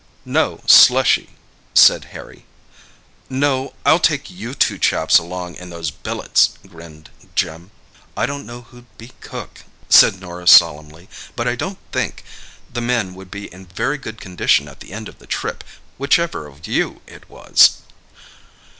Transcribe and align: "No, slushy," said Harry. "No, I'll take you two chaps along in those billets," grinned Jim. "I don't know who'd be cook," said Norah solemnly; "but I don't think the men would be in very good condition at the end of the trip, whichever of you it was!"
"No, 0.25 0.61
slushy," 0.65 1.29
said 1.75 2.05
Harry. 2.05 2.47
"No, 3.29 3.75
I'll 3.85 3.99
take 3.99 4.31
you 4.31 4.55
two 4.55 4.79
chaps 4.79 5.19
along 5.19 5.53
in 5.57 5.69
those 5.69 5.91
billets," 5.91 6.57
grinned 6.67 7.11
Jim. 7.35 7.69
"I 8.17 8.25
don't 8.25 8.47
know 8.47 8.61
who'd 8.63 8.87
be 8.97 9.09
cook," 9.21 9.63
said 9.89 10.19
Norah 10.19 10.47
solemnly; 10.47 11.07
"but 11.35 11.47
I 11.47 11.55
don't 11.55 11.77
think 11.91 12.23
the 12.73 12.81
men 12.81 13.13
would 13.13 13.29
be 13.29 13.53
in 13.53 13.67
very 13.67 13.99
good 13.99 14.19
condition 14.19 14.67
at 14.67 14.79
the 14.79 14.91
end 14.91 15.07
of 15.07 15.19
the 15.19 15.27
trip, 15.27 15.63
whichever 15.99 16.47
of 16.47 16.65
you 16.65 17.03
it 17.05 17.29
was!" 17.29 17.83